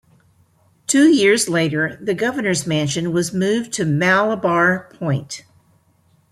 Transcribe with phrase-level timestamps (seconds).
[0.87, 5.43] Two years later, the Governor's Mansion was moved to Malabar Point.